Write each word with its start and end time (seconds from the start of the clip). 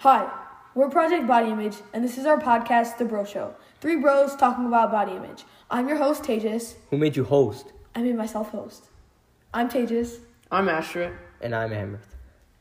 Hi, 0.00 0.30
we're 0.74 0.90
Project 0.90 1.26
Body 1.26 1.50
Image, 1.50 1.76
and 1.94 2.04
this 2.04 2.18
is 2.18 2.26
our 2.26 2.38
podcast, 2.38 2.98
The 2.98 3.06
Bro 3.06 3.24
Show. 3.24 3.54
Three 3.80 3.96
bros 3.96 4.36
talking 4.36 4.66
about 4.66 4.92
body 4.92 5.12
image. 5.12 5.44
I'm 5.70 5.88
your 5.88 5.96
host, 5.96 6.22
Tejas. 6.22 6.74
Who 6.90 6.98
made 6.98 7.16
you 7.16 7.24
host? 7.24 7.72
I 7.94 8.02
made 8.02 8.14
myself 8.14 8.50
host. 8.50 8.90
I'm 9.54 9.70
Tejas. 9.70 10.18
I'm 10.50 10.66
Ashra. 10.66 11.16
And 11.40 11.54
I'm 11.54 11.70
Amrith. 11.70 12.14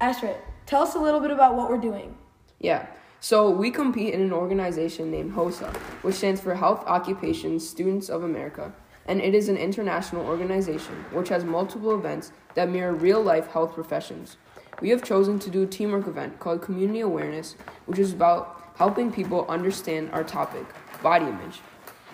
Astrid, 0.00 0.36
tell 0.66 0.82
us 0.82 0.94
a 0.94 1.00
little 1.00 1.18
bit 1.18 1.32
about 1.32 1.56
what 1.56 1.68
we're 1.68 1.78
doing. 1.78 2.16
Yeah. 2.60 2.86
So 3.18 3.50
we 3.50 3.72
compete 3.72 4.14
in 4.14 4.20
an 4.20 4.32
organization 4.32 5.10
named 5.10 5.32
HOSA, 5.32 5.74
which 6.02 6.14
stands 6.14 6.40
for 6.40 6.54
Health 6.54 6.84
Occupations 6.86 7.68
Students 7.68 8.08
of 8.08 8.22
America. 8.22 8.72
And 9.06 9.20
it 9.20 9.34
is 9.34 9.48
an 9.48 9.56
international 9.56 10.24
organization 10.26 10.94
which 11.10 11.28
has 11.30 11.42
multiple 11.44 11.92
events 11.92 12.30
that 12.54 12.70
mirror 12.70 12.94
real 12.94 13.20
life 13.20 13.48
health 13.48 13.74
professions. 13.74 14.36
We 14.80 14.90
have 14.90 15.02
chosen 15.02 15.38
to 15.38 15.50
do 15.50 15.62
a 15.62 15.66
teamwork 15.66 16.06
event 16.06 16.38
called 16.38 16.60
Community 16.60 17.00
Awareness, 17.00 17.56
which 17.86 17.98
is 17.98 18.12
about 18.12 18.72
helping 18.76 19.10
people 19.10 19.46
understand 19.48 20.10
our 20.12 20.22
topic 20.22 20.66
body 21.02 21.24
image. 21.24 21.60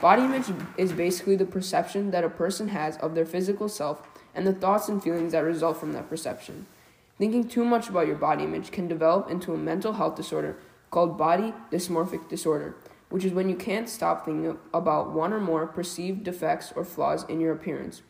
Body 0.00 0.22
image 0.22 0.46
is 0.76 0.92
basically 0.92 1.34
the 1.34 1.44
perception 1.44 2.12
that 2.12 2.22
a 2.22 2.28
person 2.28 2.68
has 2.68 2.96
of 2.98 3.14
their 3.14 3.26
physical 3.26 3.68
self 3.68 4.06
and 4.34 4.46
the 4.46 4.52
thoughts 4.52 4.88
and 4.88 5.02
feelings 5.02 5.32
that 5.32 5.40
result 5.40 5.76
from 5.76 5.92
that 5.92 6.08
perception. 6.08 6.66
Thinking 7.18 7.48
too 7.48 7.64
much 7.64 7.88
about 7.88 8.06
your 8.06 8.16
body 8.16 8.44
image 8.44 8.70
can 8.70 8.86
develop 8.86 9.28
into 9.28 9.52
a 9.52 9.58
mental 9.58 9.94
health 9.94 10.16
disorder 10.16 10.56
called 10.90 11.18
body 11.18 11.52
dysmorphic 11.70 12.28
disorder, 12.28 12.76
which 13.10 13.24
is 13.24 13.32
when 13.32 13.48
you 13.48 13.56
can't 13.56 13.88
stop 13.88 14.24
thinking 14.24 14.56
about 14.72 15.12
one 15.12 15.32
or 15.32 15.40
more 15.40 15.66
perceived 15.66 16.22
defects 16.22 16.72
or 16.76 16.84
flaws 16.84 17.24
in 17.28 17.40
your 17.40 17.52
appearance. 17.52 18.02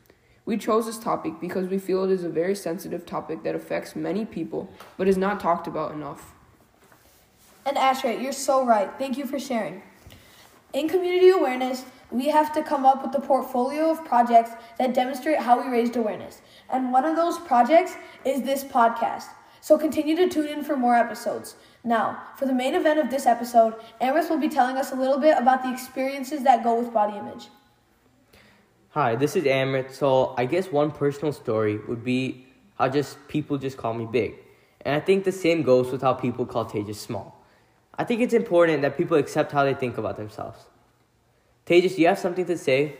We 0.44 0.56
chose 0.56 0.86
this 0.86 0.98
topic 0.98 1.34
because 1.40 1.68
we 1.68 1.78
feel 1.78 2.04
it 2.04 2.10
is 2.10 2.24
a 2.24 2.28
very 2.28 2.54
sensitive 2.54 3.06
topic 3.06 3.44
that 3.44 3.54
affects 3.54 3.94
many 3.94 4.24
people 4.24 4.68
but 4.96 5.06
is 5.06 5.16
not 5.16 5.38
talked 5.38 5.66
about 5.66 5.92
enough. 5.92 6.34
And 7.64 7.78
Astrid, 7.78 8.20
you're 8.20 8.32
so 8.32 8.64
right. 8.66 8.90
Thank 8.98 9.16
you 9.16 9.24
for 9.24 9.38
sharing. 9.38 9.82
In 10.72 10.88
community 10.88 11.30
awareness, 11.30 11.84
we 12.10 12.28
have 12.28 12.52
to 12.54 12.62
come 12.62 12.84
up 12.84 13.04
with 13.04 13.14
a 13.14 13.26
portfolio 13.26 13.90
of 13.90 14.04
projects 14.04 14.50
that 14.78 14.94
demonstrate 14.94 15.38
how 15.38 15.62
we 15.62 15.70
raised 15.70 15.96
awareness. 15.96 16.42
And 16.70 16.92
one 16.92 17.04
of 17.04 17.14
those 17.14 17.38
projects 17.38 17.94
is 18.24 18.42
this 18.42 18.64
podcast. 18.64 19.26
So 19.60 19.78
continue 19.78 20.16
to 20.16 20.28
tune 20.28 20.48
in 20.48 20.64
for 20.64 20.76
more 20.76 20.96
episodes. 20.96 21.54
Now, 21.84 22.20
for 22.36 22.46
the 22.46 22.52
main 22.52 22.74
event 22.74 22.98
of 22.98 23.10
this 23.10 23.26
episode, 23.26 23.74
Amrit 24.00 24.28
will 24.28 24.38
be 24.38 24.48
telling 24.48 24.76
us 24.76 24.90
a 24.90 24.96
little 24.96 25.18
bit 25.18 25.38
about 25.38 25.62
the 25.62 25.72
experiences 25.72 26.42
that 26.42 26.64
go 26.64 26.78
with 26.78 26.92
body 26.92 27.16
image. 27.16 27.48
Hi, 28.94 29.16
this 29.16 29.36
is 29.36 29.44
Amrit. 29.44 29.90
So 29.90 30.34
I 30.36 30.44
guess 30.44 30.70
one 30.70 30.90
personal 30.90 31.32
story 31.32 31.78
would 31.88 32.04
be 32.04 32.44
how 32.74 32.90
just 32.90 33.16
people 33.26 33.56
just 33.56 33.78
call 33.78 33.94
me 33.94 34.04
big. 34.04 34.34
And 34.82 34.94
I 34.94 35.00
think 35.00 35.24
the 35.24 35.32
same 35.32 35.62
goes 35.62 35.90
with 35.90 36.02
how 36.02 36.12
people 36.12 36.44
call 36.44 36.66
Tejas 36.66 36.96
small. 36.96 37.42
I 37.94 38.04
think 38.04 38.20
it's 38.20 38.34
important 38.34 38.82
that 38.82 38.98
people 38.98 39.16
accept 39.16 39.50
how 39.50 39.64
they 39.64 39.72
think 39.72 39.96
about 39.96 40.18
themselves. 40.18 40.58
Tejas, 41.64 41.96
do 41.96 42.02
you 42.02 42.08
have 42.08 42.18
something 42.18 42.44
to 42.44 42.58
say? 42.58 42.98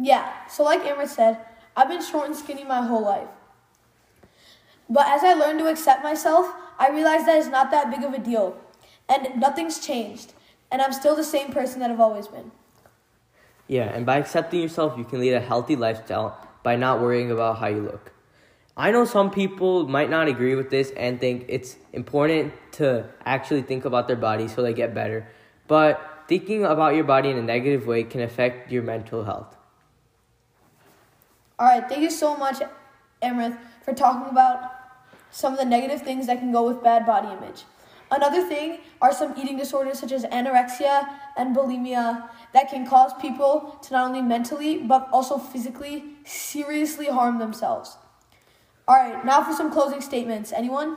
Yeah, 0.00 0.46
so 0.46 0.62
like 0.62 0.82
Amrit 0.84 1.08
said, 1.08 1.38
I've 1.76 1.88
been 1.88 2.02
short 2.02 2.26
and 2.26 2.36
skinny 2.36 2.62
my 2.62 2.86
whole 2.86 3.02
life. 3.02 3.26
But 4.88 5.08
as 5.08 5.24
I 5.24 5.34
learned 5.34 5.58
to 5.58 5.66
accept 5.66 6.04
myself, 6.04 6.46
I 6.78 6.90
realized 6.90 7.26
that 7.26 7.38
it's 7.38 7.48
not 7.48 7.72
that 7.72 7.90
big 7.90 8.04
of 8.04 8.14
a 8.14 8.20
deal. 8.20 8.56
And 9.08 9.40
nothing's 9.40 9.84
changed. 9.84 10.32
And 10.70 10.80
I'm 10.80 10.92
still 10.92 11.16
the 11.16 11.24
same 11.24 11.50
person 11.50 11.80
that 11.80 11.90
I've 11.90 11.98
always 11.98 12.28
been. 12.28 12.52
Yeah, 13.68 13.84
and 13.84 14.06
by 14.06 14.16
accepting 14.16 14.60
yourself, 14.62 14.96
you 14.96 15.04
can 15.04 15.20
lead 15.20 15.34
a 15.34 15.40
healthy 15.40 15.76
lifestyle 15.76 16.36
by 16.62 16.76
not 16.76 17.00
worrying 17.00 17.30
about 17.30 17.58
how 17.58 17.68
you 17.68 17.82
look. 17.82 18.12
I 18.76 18.90
know 18.90 19.04
some 19.04 19.30
people 19.30 19.86
might 19.86 20.08
not 20.08 20.28
agree 20.28 20.54
with 20.54 20.70
this 20.70 20.90
and 20.96 21.20
think 21.20 21.44
it's 21.48 21.76
important 21.92 22.54
to 22.72 23.06
actually 23.26 23.62
think 23.62 23.84
about 23.84 24.08
their 24.08 24.16
body 24.16 24.48
so 24.48 24.62
they 24.62 24.72
get 24.72 24.94
better. 24.94 25.28
But 25.66 26.24
thinking 26.28 26.64
about 26.64 26.94
your 26.94 27.04
body 27.04 27.28
in 27.28 27.36
a 27.36 27.42
negative 27.42 27.86
way 27.86 28.04
can 28.04 28.22
affect 28.22 28.72
your 28.72 28.82
mental 28.82 29.24
health. 29.24 29.56
All 31.58 31.66
right, 31.66 31.86
thank 31.88 32.02
you 32.02 32.10
so 32.10 32.36
much, 32.36 32.62
Emrith, 33.20 33.58
for 33.84 33.92
talking 33.92 34.30
about 34.30 34.70
some 35.30 35.52
of 35.52 35.58
the 35.58 35.64
negative 35.64 36.02
things 36.02 36.26
that 36.28 36.38
can 36.38 36.52
go 36.52 36.66
with 36.66 36.82
bad 36.82 37.04
body 37.04 37.28
image. 37.28 37.64
Another 38.10 38.42
thing 38.42 38.78
are 39.02 39.12
some 39.12 39.34
eating 39.36 39.56
disorders 39.58 39.98
such 39.98 40.12
as 40.12 40.24
anorexia 40.24 41.08
and 41.36 41.54
bulimia 41.54 42.28
that 42.54 42.70
can 42.70 42.86
cause 42.86 43.12
people 43.20 43.78
to 43.82 43.92
not 43.92 44.08
only 44.08 44.22
mentally 44.22 44.78
but 44.78 45.08
also 45.12 45.36
physically 45.38 46.04
seriously 46.24 47.06
harm 47.06 47.38
themselves. 47.38 47.96
All 48.86 48.96
right, 48.96 49.24
now 49.24 49.42
for 49.42 49.52
some 49.52 49.70
closing 49.70 50.00
statements. 50.00 50.52
Anyone? 50.52 50.96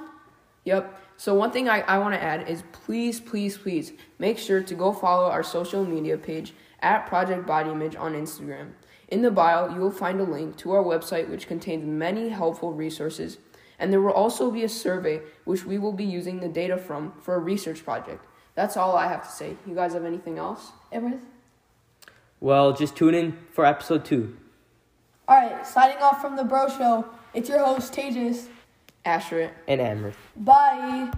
Yep. 0.63 0.97
So, 1.17 1.35
one 1.35 1.51
thing 1.51 1.67
I, 1.67 1.81
I 1.81 1.97
want 1.97 2.15
to 2.15 2.23
add 2.23 2.47
is 2.47 2.63
please, 2.71 3.19
please, 3.19 3.57
please 3.57 3.91
make 4.17 4.37
sure 4.37 4.63
to 4.63 4.73
go 4.73 4.93
follow 4.93 5.29
our 5.29 5.43
social 5.43 5.85
media 5.85 6.17
page 6.17 6.53
at 6.79 7.05
Project 7.07 7.45
Body 7.45 7.69
Image 7.69 7.95
on 7.95 8.13
Instagram. 8.13 8.71
In 9.09 9.21
the 9.21 9.29
bio, 9.29 9.67
you 9.73 9.81
will 9.81 9.91
find 9.91 10.19
a 10.21 10.23
link 10.23 10.55
to 10.57 10.71
our 10.71 10.83
website 10.83 11.29
which 11.29 11.47
contains 11.47 11.85
many 11.85 12.29
helpful 12.29 12.73
resources 12.73 13.37
and 13.81 13.91
there 13.91 13.99
will 13.99 14.13
also 14.13 14.49
be 14.51 14.63
a 14.63 14.69
survey 14.69 15.21
which 15.43 15.65
we 15.65 15.77
will 15.77 15.91
be 15.91 16.05
using 16.05 16.39
the 16.39 16.47
data 16.47 16.77
from 16.77 17.11
for 17.19 17.35
a 17.35 17.39
research 17.39 17.83
project. 17.83 18.23
That's 18.55 18.77
all 18.77 18.95
I 18.95 19.07
have 19.07 19.23
to 19.23 19.29
say. 19.29 19.57
You 19.65 19.75
guys 19.75 19.93
have 19.93 20.05
anything 20.05 20.37
else? 20.37 20.71
Emrith? 20.93 21.19
Well, 22.39 22.73
just 22.73 22.95
tune 22.95 23.15
in 23.15 23.37
for 23.51 23.65
episode 23.65 24.05
two. 24.05 24.37
All 25.27 25.37
right, 25.37 25.65
signing 25.65 25.97
off 25.97 26.21
from 26.21 26.35
the 26.35 26.43
Bro 26.43 26.69
Show. 26.69 27.05
It's 27.33 27.49
your 27.49 27.63
host, 27.65 27.93
Tejas. 27.93 28.47
Asher. 29.03 29.51
And 29.67 29.81
Amrit. 29.81 30.13
Bye. 30.35 31.11